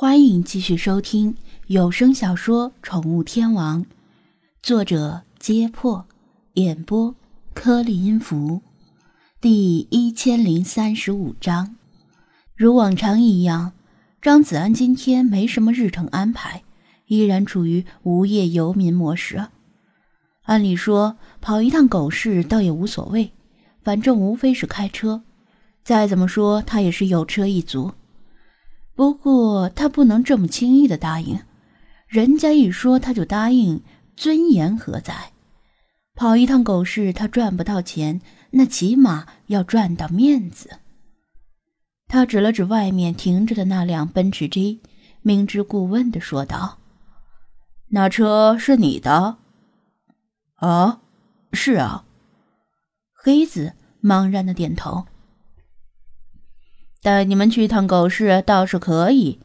[0.00, 3.84] 欢迎继续收听有声小说《宠物天王》，
[4.62, 6.06] 作者：揭破，
[6.54, 7.14] 演播：
[7.52, 8.62] 颗粒音符，
[9.42, 11.76] 第一千零三十五章。
[12.56, 13.72] 如往常一样，
[14.22, 16.62] 张子安今天没什么日程安排，
[17.08, 19.48] 依然处于无业游民模式。
[20.44, 23.32] 按理说，跑一趟狗市倒也无所谓，
[23.82, 25.22] 反正无非是开车。
[25.84, 27.92] 再怎么说，他也是有车一族。
[29.00, 31.40] 不过他不能这么轻易的答应，
[32.06, 33.82] 人家一说他就答应，
[34.14, 35.32] 尊严何在？
[36.14, 38.20] 跑一趟狗市，他赚不到钱，
[38.50, 40.80] 那起码要赚到面子。
[42.08, 44.82] 他指了指外面停着的那辆奔驰 G，
[45.22, 46.76] 明知故问的说道
[47.88, 49.38] ：“那车是你的
[50.60, 51.00] ？”“啊，
[51.54, 52.04] 是啊。”
[53.16, 53.72] 黑子
[54.02, 55.06] 茫然的点头。
[57.02, 59.40] 带你们去趟狗市倒是可以，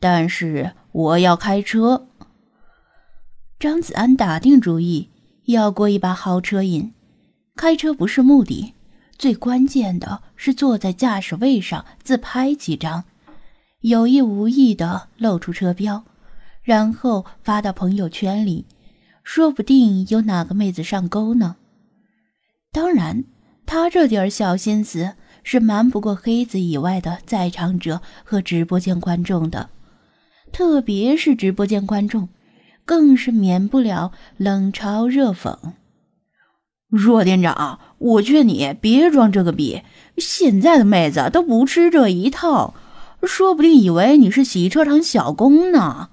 [0.00, 2.06] 但是我要开车。
[3.58, 5.10] 张子安打定主意
[5.44, 6.94] 要过一把豪车瘾，
[7.56, 8.72] 开车不是目的，
[9.18, 13.04] 最关键的是坐在驾驶位上自拍几张，
[13.80, 16.04] 有意无意的露出车标，
[16.62, 18.64] 然后发到朋友圈里，
[19.22, 21.56] 说不定有哪个妹子上钩呢。
[22.72, 23.24] 当然，
[23.66, 25.16] 他这点小心思。
[25.44, 29.68] 是瞒不过黑子以外的在场者和直播间观众的，
[30.50, 32.28] 特别是直播间观众，
[32.84, 35.56] 更是免不了冷嘲热讽。
[36.88, 39.82] 若店长，我劝你别装这个逼，
[40.16, 42.74] 现在的妹子都不吃这一套，
[43.22, 46.08] 说不定以为你是洗车场小工呢。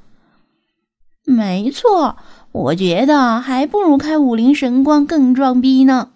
[1.23, 2.17] 没错，
[2.51, 6.09] 我觉得还不如开五菱神光更装逼呢，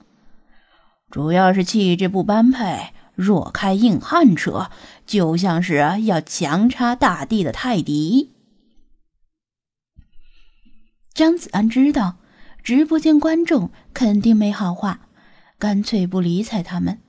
[1.12, 2.95] 主要是气质不般配。
[3.16, 4.70] 若开硬汉车，
[5.06, 8.32] 就像是要强插大地的泰迪。
[11.14, 12.18] 张子安知道
[12.62, 15.08] 直播间观众肯定没好话，
[15.58, 17.00] 干脆不理睬他们。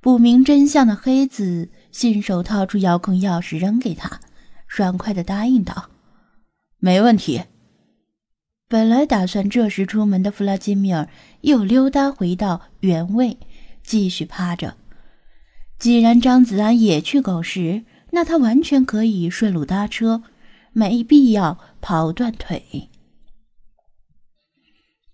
[0.00, 4.20] 不明真相的黑子信手掏出遥控钥匙扔给他，
[4.66, 5.90] 爽快的答应道
[6.80, 7.42] ：“没问题。”
[8.66, 11.08] 本来打算这时出门的弗拉基米尔
[11.42, 13.36] 又溜达回到原位，
[13.82, 14.76] 继续趴着。
[15.80, 20.22] 既然张子安也去狗市，那他完全可以顺路搭车，
[20.74, 22.90] 没必要跑断腿。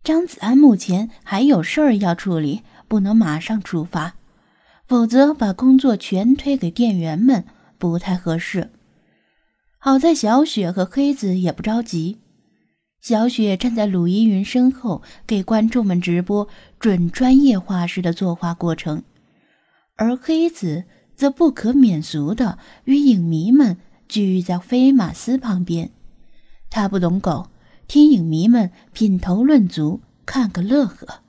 [0.03, 4.17] 张子安目前还有事儿要处理，不能马上出发，
[4.89, 7.45] 否则把工作全推给店员们
[7.79, 8.73] 不太合适。
[9.79, 12.19] 好在小雪和黑子也不着急，
[13.01, 16.49] 小雪站在鲁依云身后，给观众们直播
[16.81, 19.05] 准专业画师的作画过程。
[19.97, 20.85] 而黑子
[21.15, 25.91] 则不可免俗的与影迷们聚在飞马斯旁边，
[26.69, 27.49] 他不懂狗，
[27.89, 31.23] 听影迷们品头论足，看个乐呵。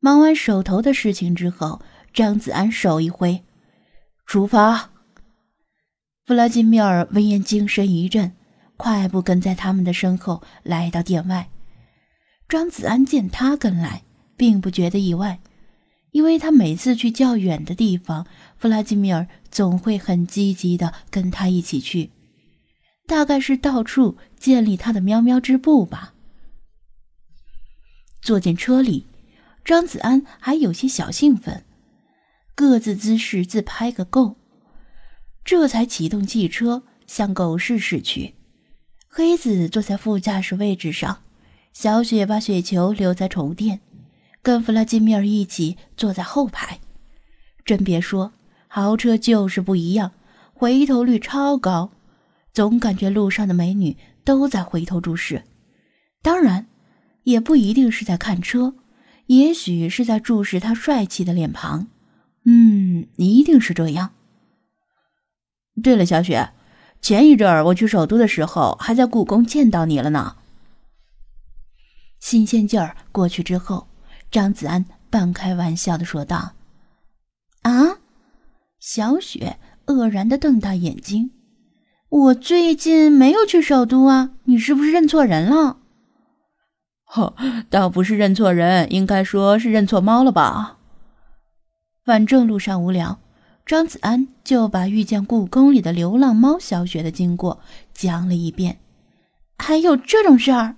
[0.00, 1.80] 忙完手头的事情之后，
[2.12, 3.44] 张子安手一挥，
[4.26, 4.90] 出发。
[6.24, 8.32] 弗拉基米尔闻言精神一振，
[8.76, 11.50] 快步跟在他们的身后来到店外。
[12.48, 14.02] 张子安见他跟来，
[14.36, 15.38] 并不觉得意外。
[16.12, 22.10] 因为他每次去较远的地方，弗拉基米尔总会很积极的跟他一起去，
[23.06, 26.14] 大概是到处建立他的喵喵之部吧。
[28.20, 29.06] 坐进车里，
[29.64, 31.64] 张子安还有些小兴奋，
[32.54, 34.36] 各自姿势自拍个够，
[35.44, 38.34] 这才启动汽车向狗市驶去。
[39.08, 41.22] 黑子坐在副驾驶位置上，
[41.72, 43.80] 小雪把雪球留在宠物店。
[44.42, 46.80] 跟弗拉基米尔一起坐在后排，
[47.64, 48.32] 真别说，
[48.66, 50.10] 豪车就是不一样，
[50.52, 51.92] 回头率超高，
[52.52, 55.44] 总感觉路上的美女都在回头注视。
[56.22, 56.66] 当然，
[57.22, 58.74] 也不一定是在看车，
[59.26, 61.86] 也许是在注视他帅气的脸庞。
[62.44, 64.10] 嗯，一定是这样。
[65.80, 66.50] 对了，小雪，
[67.00, 70.36] 前一阵儿我去首都的时候，还在故宫见到你了呢。
[72.18, 73.86] 新鲜劲儿过去之后。
[74.32, 76.54] 张子安半开玩笑的说道
[77.62, 77.98] ：“啊！”
[78.80, 81.30] 小雪愕然的瞪大眼睛
[82.08, 85.76] ，“我最近没有去首都啊，你是不是认错人了
[87.04, 87.34] ？”“呵，
[87.68, 90.78] 倒不是认错人，应该说是认错猫了吧？”
[92.02, 93.20] 反正路上无聊，
[93.66, 97.60] 张子安就把遇见故宫里的流浪猫小雪的经过
[97.92, 98.78] 讲了一遍。
[99.58, 100.74] 还有这种事儿？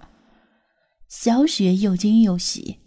[1.08, 2.80] 小雪又惊又喜。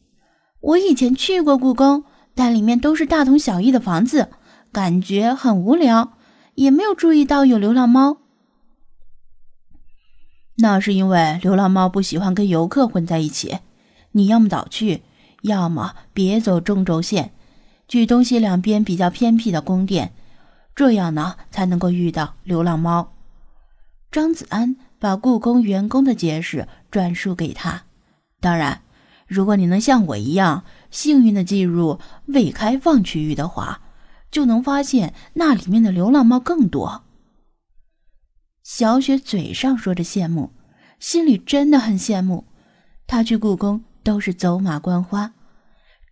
[0.59, 4.29] 我以前去过故宫，但里面都是大同小异的房子，
[4.71, 6.13] 感觉很无聊，
[6.55, 8.17] 也没有注意到有流浪猫。
[10.57, 13.59] 那是因为流浪猫不喜欢跟游客混在一起。
[14.13, 15.03] 你要么早去，
[15.43, 17.33] 要么别走中轴线，
[17.87, 20.13] 去东西两边比较偏僻的宫殿，
[20.75, 23.13] 这样呢才能够遇到流浪猫。
[24.09, 27.83] 张子安把故宫员工的解释转述给他。
[28.39, 28.81] 当然，
[29.27, 33.81] 如果你能像我一样幸运的进入未开放区域的话，
[34.31, 37.03] 就能发现那里面的流浪猫更多。
[38.63, 40.51] 小雪嘴上说着羡慕，
[40.99, 42.47] 心里真的很羡慕。
[43.05, 45.33] 她去故宫都是走马观花，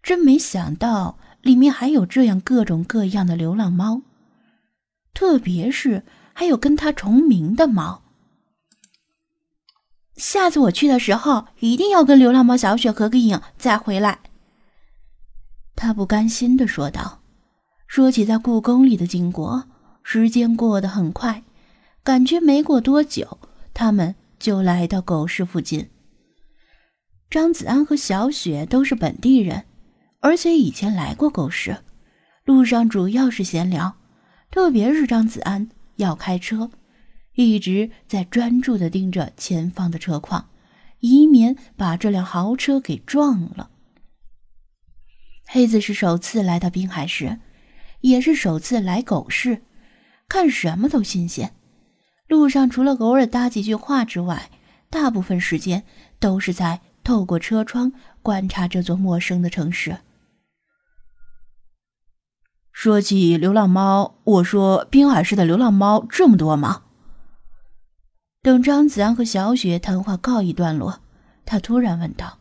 [0.02, 4.04] 真没想到里面还有这样各种各样的流浪猫，
[5.14, 6.04] 特别是
[6.34, 8.05] 还有跟她重名的猫。
[10.16, 14.20] 下次我去的时候，一定要跟流浪猫小雪合个影再回来。
[15.76, 17.22] 他不甘心的说道。
[17.88, 19.66] 说起在故宫里的经过，
[20.04, 21.44] 时间过得很快。
[22.04, 23.40] 感觉没过多久，
[23.74, 25.90] 他们就来到狗市附近。
[27.30, 29.66] 张子安和小雪都是本地人，
[30.20, 31.78] 而且以前来过狗市，
[32.44, 33.96] 路上主要是闲聊。
[34.52, 36.70] 特别是张子安要开车，
[37.36, 40.50] 一直在专注的盯着前方的车况，
[41.00, 43.70] 以免把这辆豪车给撞了。
[45.48, 47.40] 黑子是首次来到滨海市，
[48.02, 49.62] 也是首次来狗市，
[50.28, 51.54] 看什么都新鲜。
[52.28, 54.50] 路上除了偶尔搭几句话之外，
[54.90, 55.84] 大部分时间
[56.20, 57.92] 都是在透过车窗
[58.24, 59.98] 观察这座陌生的城市。
[62.72, 66.85] 说起流浪猫，我说滨海市的流浪猫这么多吗？
[68.46, 71.02] 等张子安和小雪谈话告一段落，
[71.48, 72.38] 他突然问道：“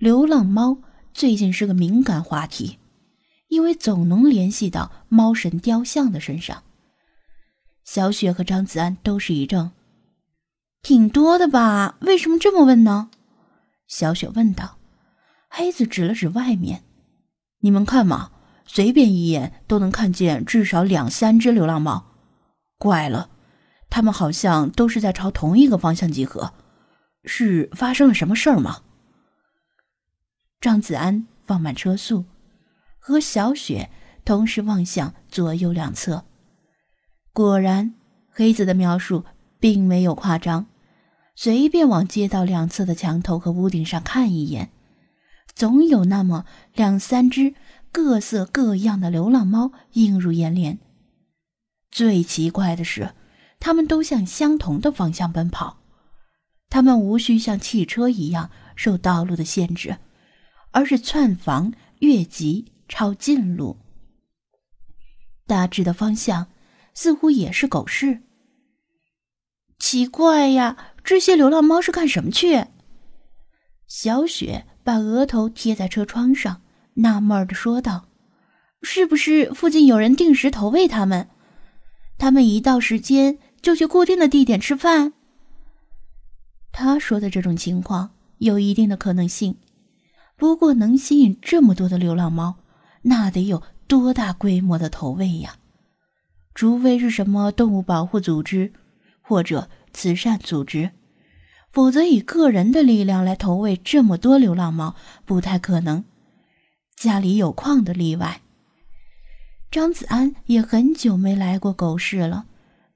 [0.00, 0.78] 流浪猫
[1.12, 2.78] 最近是个敏感话题，
[3.48, 6.62] 因为总能联系到猫神雕像的身上。”
[7.84, 9.72] 小雪和张子安都是一怔，
[10.80, 11.96] 挺多的吧？
[12.00, 13.10] 为什么这么问呢？
[13.86, 14.78] 小雪问道。
[15.50, 16.84] 黑子指了指外面
[17.60, 18.30] ：“你们看嘛，
[18.64, 22.02] 随便一眼都能看见至少两三只流浪猫。
[22.78, 23.28] 怪了，
[23.92, 26.54] 他们好像都是在朝同一个方向集合。
[27.24, 28.80] 是发生了什么事儿吗？”
[30.62, 32.24] 张子安放慢车速，
[32.98, 33.90] 和小雪
[34.24, 36.24] 同时望向左右两侧。
[37.34, 37.94] 果然，
[38.30, 39.26] 黑子的描述
[39.60, 40.66] 并没有夸张。
[41.34, 44.70] 随便往街道两侧的墙头和屋顶上看一眼，
[45.54, 46.44] 总有那么
[46.74, 47.54] 两三只
[47.90, 50.78] 各色各样的流浪猫映入眼帘。
[51.90, 53.14] 最奇怪的是，
[53.62, 55.78] 他们都向相同的方向奔跑，
[56.68, 59.98] 他们无需像汽车一样受道路的限制，
[60.72, 63.78] 而是窜房越级抄近路。
[65.46, 66.48] 大致的方向。
[66.94, 68.20] 似乎也是狗市。
[69.78, 72.66] 奇怪呀，这些流浪猫是干什么去？
[73.88, 76.60] 小雪把额头贴在车窗上，
[76.96, 78.08] 纳闷的说道
[78.82, 81.30] ：“是不是附近有人定时投喂它们？
[82.18, 85.14] 它们一到时间就去固定的地点吃饭？”
[86.72, 89.56] 他说的这种情况有一定的可能性，
[90.36, 92.56] 不过能吸引这么多的流浪猫，
[93.02, 95.56] 那得有多大规模的投喂呀？
[96.54, 98.72] 除非是什么动物保护组织
[99.22, 100.90] 或者慈善组织，
[101.70, 104.94] 否则以个人的力量来投喂这么多流浪猫
[105.24, 106.04] 不太可能。
[106.96, 108.42] 家里有矿的例外。
[109.70, 112.46] 张子安也很久没来过狗市了，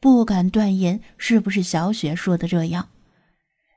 [0.01, 2.89] 不敢断言是不是小雪说的这样。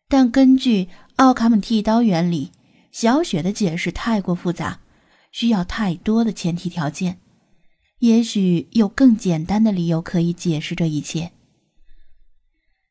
[0.08, 2.52] 但根据奥卡姆剃刀原理，
[2.92, 4.80] 小雪的解释太过复杂，
[5.32, 7.20] 需要太多的前提条件。
[8.00, 11.32] 也许有更简单的理由可以解释这一切。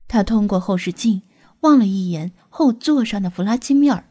[0.07, 1.23] 他通过后视镜
[1.61, 4.05] 望了一眼后座上的弗拉基米尔，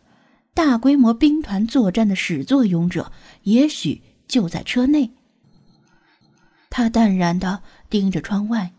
[0.53, 3.11] 大规模兵团作战的始作俑者，
[3.43, 5.09] 也许就在车内。
[6.69, 8.73] 他淡然地盯着窗外，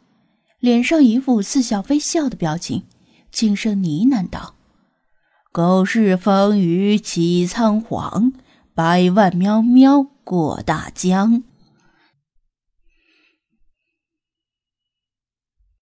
[0.60, 2.82] 脸上一副似笑非笑的表情，
[3.30, 4.54] 轻声呢喃道
[5.52, 8.32] ：“狗市风雨起苍黄，
[8.74, 11.44] 百万喵喵过大江。”